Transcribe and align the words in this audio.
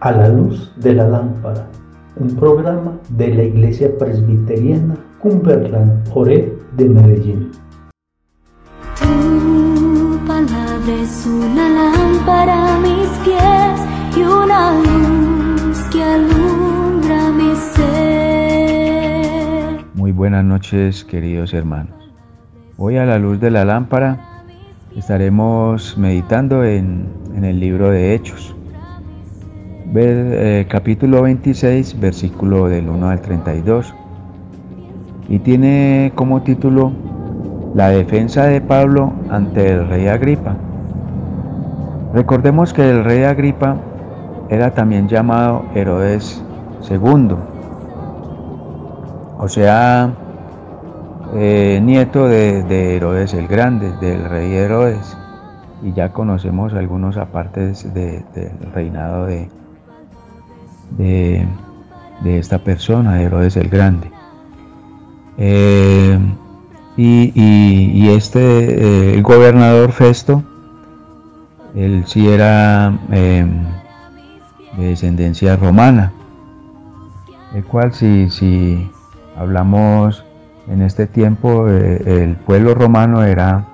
A 0.00 0.10
la 0.10 0.28
luz 0.28 0.72
de 0.76 0.94
la 0.94 1.06
lámpara, 1.06 1.66
un 2.16 2.34
programa 2.34 2.98
de 3.10 3.34
la 3.34 3.42
Iglesia 3.42 3.90
Presbiteriana 3.98 4.96
Cumberland 5.18 6.08
Ore 6.14 6.56
de 6.78 6.88
Medellín. 6.88 7.50
Tu 8.98 10.18
palabra 10.26 10.94
es 11.02 11.26
una 11.26 11.68
lámpara 11.68 12.74
a 12.74 12.78
mis 12.78 13.08
pies 13.22 13.82
y 14.16 14.22
una 14.22 14.72
luz 14.80 15.78
que 15.92 16.02
alumbra 16.02 17.30
mi 17.32 17.54
ser. 17.74 18.64
Muy 19.92 20.12
buenas 20.12 20.42
noches 20.44 21.04
queridos 21.04 21.52
hermanos. 21.52 22.10
Hoy 22.78 22.96
a 22.96 23.04
la 23.04 23.18
luz 23.18 23.40
de 23.40 23.50
la 23.50 23.66
lámpara 23.66 24.33
estaremos 24.96 25.96
meditando 25.98 26.64
en, 26.64 27.08
en 27.34 27.44
el 27.44 27.60
libro 27.60 27.90
de 27.90 28.14
Hechos 28.14 28.54
eh, 29.96 30.66
capítulo 30.68 31.22
26, 31.22 32.00
versículo 32.00 32.68
del 32.68 32.88
1 32.88 33.08
al 33.08 33.20
32. 33.20 33.94
Y 35.28 35.38
tiene 35.38 36.10
como 36.16 36.42
título 36.42 36.90
La 37.74 37.90
defensa 37.90 38.44
de 38.46 38.60
Pablo 38.60 39.12
ante 39.30 39.70
el 39.70 39.86
rey 39.88 40.08
Agripa. 40.08 40.56
Recordemos 42.12 42.72
que 42.72 42.90
el 42.90 43.04
rey 43.04 43.22
Agripa 43.22 43.76
era 44.48 44.72
también 44.72 45.06
llamado 45.06 45.64
Herodes 45.74 46.42
II, 46.90 47.36
o 49.38 49.48
sea, 49.48 50.10
eh, 51.34 51.80
nieto 51.82 52.28
de, 52.28 52.96
Herodes 52.96 53.34
el 53.34 53.48
Grande, 53.48 53.92
del 54.00 54.28
rey 54.28 54.52
Herodes, 54.52 55.16
y 55.82 55.92
ya 55.92 56.12
conocemos 56.12 56.72
algunos 56.74 57.16
apartes 57.16 57.92
del 57.92 58.24
reinado 58.72 59.26
de, 59.26 59.48
de, 60.98 62.38
esta 62.38 62.58
persona, 62.58 63.20
Herodes 63.20 63.56
el 63.56 63.68
Grande. 63.68 64.10
Eh, 65.36 66.18
y, 66.96 68.08
este, 68.08 68.40
eh, 68.40 69.14
el 69.14 69.22
gobernador 69.22 69.92
Festo, 69.92 70.42
él 71.74 72.04
sí 72.06 72.28
era 72.28 72.96
em, 73.10 73.64
de 74.76 74.86
descendencia 74.86 75.56
romana, 75.56 76.12
el 77.52 77.64
cual 77.64 77.92
si, 77.92 78.30
si 78.30 78.88
hablamos 79.36 80.23
en 80.68 80.82
este 80.82 81.06
tiempo, 81.06 81.68
eh, 81.68 82.02
el 82.22 82.36
pueblo 82.36 82.74
romano 82.74 83.24
era, 83.24 83.66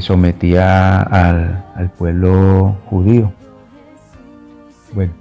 sometía 0.00 1.02
al, 1.02 1.90
pueblo 1.98 2.76
judío. 2.88 3.32
Bueno, 4.94 5.12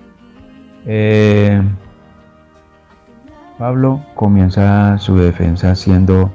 eh, 0.86 1.62
Pablo 3.58 4.02
comienza 4.16 4.98
su 4.98 5.18
defensa 5.18 5.76
siendo, 5.76 6.30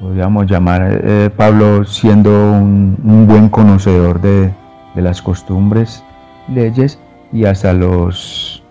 podríamos 0.00 0.46
llamar 0.46 1.00
eh, 1.02 1.30
Pablo 1.36 1.84
siendo 1.84 2.30
un, 2.52 3.26
buen 3.26 3.48
conocedor 3.48 4.20
de, 4.20 4.54
las 4.94 5.20
costumbres, 5.20 6.04
leyes 6.48 6.98
y 7.32 7.44
hasta 7.44 7.72
los, 7.72 8.62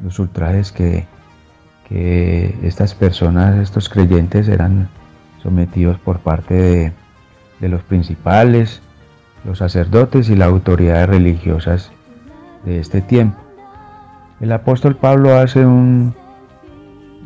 los 0.00 0.18
ultrajes 0.18 0.70
que, 0.70 1.06
estas 1.92 2.94
personas, 2.94 3.58
estos 3.58 3.88
creyentes 3.88 4.48
eran 4.48 4.88
sometidos 5.42 5.98
por 5.98 6.20
parte 6.20 6.92
de, 7.60 7.68
los 7.68 7.82
principales, 7.82 8.82
los 9.44 9.58
sacerdotes 9.58 10.28
y 10.28 10.36
las 10.36 10.48
autoridades 10.48 11.08
religiosas 11.08 11.92
de 12.64 12.80
este 12.80 13.00
tiempo. 13.00 13.38
El 14.40 14.50
apóstol 14.52 14.96
Pablo 14.96 15.36
hace 15.36 15.64
un, 15.64 16.14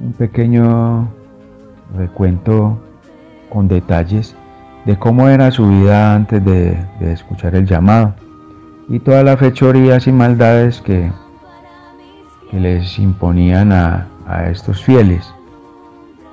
un 0.01 0.13
pequeño 0.13 1.09
recuento 1.97 2.79
con 3.51 3.69
detalles 3.69 4.37
de 4.85 4.99
cómo 4.99 5.29
era 5.29 5.51
su 5.51 5.69
vida 5.69 6.15
antes 6.15 6.45
de, 6.45 6.79
escuchar 7.01 7.55
el 7.55 7.67
llamado 7.67 8.15
y 8.89 9.01
todas 9.01 9.25
las 9.25 9.39
fechorías 9.39 10.07
y 10.07 10.13
maldades 10.13 10.81
que, 10.81 11.11
que 12.51 12.61
les 12.61 12.99
imponían 12.99 13.73
a, 13.73 14.07
estos 14.49 14.83
fieles. 14.83 15.33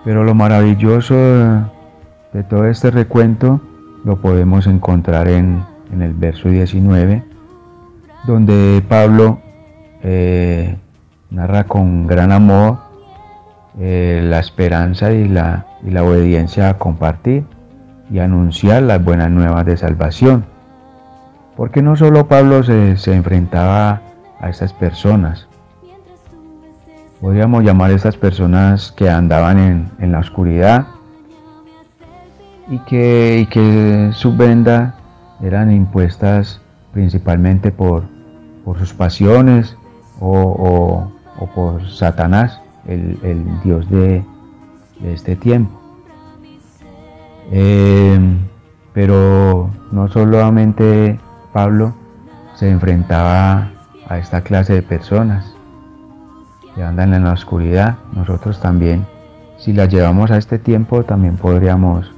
Pero 0.03 0.23
lo 0.23 0.35
maravilloso 0.35 1.15
de, 1.15 2.43
todo 2.49 2.67
este 2.67 2.91
recuento 2.91 3.61
lo 4.03 4.17
podemos 4.17 4.67
encontrar 4.67 5.27
en, 5.27 5.63
el 5.99 6.13
verso 6.13 6.49
19 6.49 7.23
donde 8.25 8.83
Pablo 8.89 9.39
eh, 10.01 10.75
narra 11.29 11.65
con 11.65 12.07
gran 12.07 12.31
amor 12.31 12.79
eh, 13.79 14.21
la 14.23 14.39
esperanza 14.39 15.11
y 15.11 15.27
la, 15.27 15.67
la, 15.83 16.03
obediencia 16.03 16.69
a 16.69 16.77
compartir 16.77 17.43
y 18.11 18.19
anunciar 18.19 18.83
las 18.83 19.03
buenas 19.03 19.31
nuevas 19.31 19.65
de 19.65 19.77
salvación. 19.77 20.45
Porque 21.55 21.81
no 21.81 21.95
solo 21.95 22.27
Pablo 22.27 22.63
se, 22.63 23.13
enfrentaba 23.13 24.01
a 24.39 24.49
estas 24.49 24.73
personas, 24.73 25.47
podríamos 27.23 27.63
llamar 27.63 27.89
a 27.89 27.93
estas 27.93 28.17
personas 28.17 28.91
que 28.91 29.09
andaban 29.09 29.89
en, 29.97 30.11
la 30.11 30.19
oscuridad 30.19 30.87
y 32.67 32.79
que, 32.79 33.39
y 33.39 33.45
que 33.45 34.09
sus 34.11 34.35
vendas 34.35 34.93
eran 35.41 35.71
impuestas 35.71 36.59
principalmente 36.91 37.71
por, 37.71 38.03
por 38.65 38.77
sus 38.77 38.93
pasiones 38.93 39.77
o, 40.19 41.09
por 41.55 41.89
Satanás, 41.89 42.59
el, 42.89 43.47
Dios 43.63 43.89
de, 43.89 44.25
este 45.05 45.37
tiempo. 45.37 45.79
Eh, 47.53 48.19
pero 48.91 49.69
no 49.93 50.09
solamente 50.09 51.17
Pablo 51.53 51.95
se 52.55 52.69
enfrentaba 52.69 53.71
a 54.09 54.17
esta 54.17 54.41
clase 54.41 54.73
de 54.73 54.81
personas 54.81 55.52
que 56.75 56.83
andan 56.83 57.13
en 57.13 57.23
la 57.23 57.33
oscuridad, 57.33 57.97
nosotros 58.13 58.59
también, 58.59 59.05
si 59.57 59.73
las 59.73 59.89
llevamos 59.89 60.31
a 60.31 60.37
este 60.37 60.59
tiempo, 60.59 61.03
también 61.03 61.37
podríamos 61.37 62.11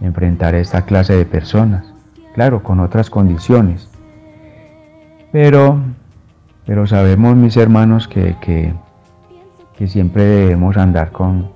enfrentar 0.00 0.54
a 0.54 0.58
esta 0.58 0.82
clase 0.82 1.16
de 1.16 1.24
personas, 1.24 1.84
claro, 2.34 2.62
con 2.62 2.80
otras 2.80 3.10
condiciones. 3.10 3.88
Pero, 5.32 5.80
pero 6.64 6.86
sabemos, 6.86 7.36
mis 7.36 7.56
hermanos, 7.56 8.08
que, 8.08 8.36
que, 8.40 8.74
siempre 9.86 10.24
debemos 10.24 10.76
andar 10.76 11.12
con, 11.12 11.50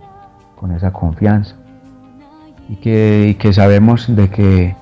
esa 0.76 0.92
confianza 0.92 1.56
y 2.68 2.76
que, 2.76 3.36
que 3.40 3.52
sabemos 3.54 4.14
de 4.14 4.28
que, 4.28 4.76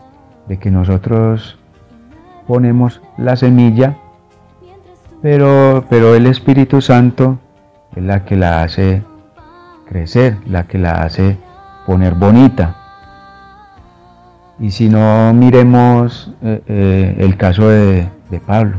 de 0.49 0.59
que 0.59 0.71
nosotros 0.73 1.57
ponemos 2.49 3.01
la 3.17 3.37
semilla, 3.37 3.97
pero, 5.23 5.85
pero 5.89 6.17
el 6.17 6.27
Espíritu 6.27 6.81
Santo 6.81 7.39
es 7.99 8.05
la 8.05 8.25
que 8.25 8.37
la 8.37 8.63
hace 8.63 9.03
crecer, 9.87 10.39
la 10.47 10.65
que 10.65 10.79
la 10.79 11.03
hace 11.03 11.37
poner 11.87 12.15
bonita. 12.15 12.77
Y 14.59 14.71
si 14.71 14.89
no 14.89 15.33
miremos 15.35 16.33
eh, 16.43 16.63
eh, 16.67 17.17
el 17.19 17.37
caso 17.37 17.69
de, 17.69 18.09
de 18.31 18.41
Pablo, 18.41 18.79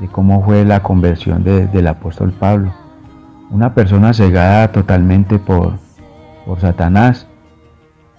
de 0.00 0.08
cómo 0.08 0.44
fue 0.44 0.64
la 0.64 0.82
conversión 0.82 1.44
del 1.44 1.86
apóstol 1.86 2.32
Pablo. 2.32 2.72
Una 3.50 3.74
persona 3.74 4.12
cegada 4.12 4.72
totalmente 4.72 5.38
por, 5.38 5.74
por 6.44 6.60
Satanás 6.60 7.26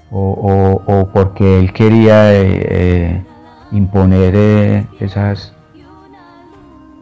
o, 0.10 1.10
porque 1.14 1.60
él 1.60 1.74
quería 1.74 2.34
eh, 2.34 3.24
imponer 3.72 4.88
esas, 5.00 5.54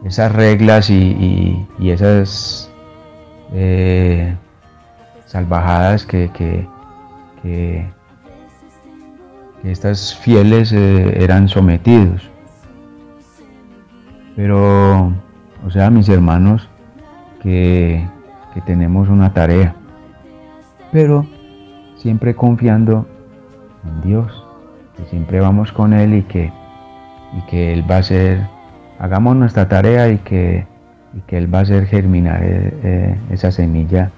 esas 0.04 0.32
reglas 0.32 0.90
y, 0.90 1.66
esas 1.80 2.70
salvajadas 5.26 6.04
que, 6.06 6.30
que, 6.30 6.66
que, 7.42 7.86
que 9.62 9.70
estas 9.70 10.14
fieles 10.16 10.72
eran 10.72 11.48
sometidos. 11.48 12.30
Pero, 14.36 15.12
o 15.64 15.70
sea, 15.70 15.88
mis 15.90 16.08
hermanos, 16.08 16.68
que, 17.42 18.06
tenemos 18.64 19.10
una 19.10 19.34
tarea, 19.34 19.74
pero 20.90 21.26
siempre 21.96 22.34
confiando 22.34 23.06
en 23.84 24.00
Dios, 24.00 24.44
que 24.96 25.04
siempre 25.04 25.40
vamos 25.40 25.72
con 25.72 25.92
Él 25.92 26.14
y 26.14 26.22
que, 26.22 26.50
y 27.36 27.40
que 27.50 27.74
Él 27.74 27.84
va 27.88 27.98
a 27.98 28.02
ser, 28.02 28.46
hagamos 28.98 29.36
nuestra 29.36 29.68
tarea 29.68 30.08
y 30.08 30.18
que, 30.18 30.66
que 31.26 31.38
Él 31.38 31.52
va 31.52 31.60
a 31.60 31.62
hacer 31.62 31.86
germinar 31.86 32.42
eh, 32.42 32.74
eh, 32.82 33.18
esa 33.30 33.50
semilla 33.50 34.10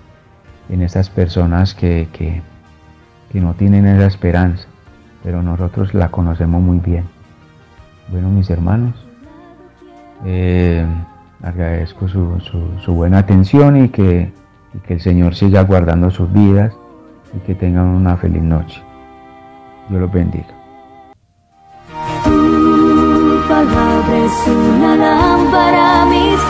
en 0.68 0.82
esas 0.82 1.08
personas 1.10 1.74
que, 1.74 2.08
que, 2.12 2.42
no 3.40 3.54
tienen 3.54 3.86
esa 3.86 4.06
esperanza, 4.06 4.66
pero 5.22 5.42
nosotros 5.42 5.94
la 5.94 6.08
conocemos 6.08 6.60
muy 6.60 6.78
bien. 6.78 7.04
Bueno, 8.08 8.28
mis 8.30 8.50
hermanos, 8.50 8.94
eh, 10.24 10.84
agradezco 11.42 12.08
su, 12.08 12.92
buena 12.92 13.18
atención 13.18 13.84
y 13.84 13.90
que, 13.90 14.32
y 14.74 14.78
que 14.80 14.94
el 14.94 15.00
Señor 15.00 15.36
siga 15.36 15.62
guardando 15.62 16.10
sus 16.10 16.32
vidas 16.32 16.74
y 17.36 17.38
que 17.46 17.54
tengan 17.54 17.86
una 17.86 18.16
feliz 18.16 18.42
noche. 18.42 18.82
Dios 19.88 20.00
los 20.00 20.12
bendiga. 20.12 20.58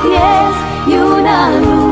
Pies 0.02 0.54
y 0.86 0.94
una 0.96 1.50
luz 1.60 1.68
que 1.68 1.68
alumbra 1.68 1.78
mis 1.78 1.88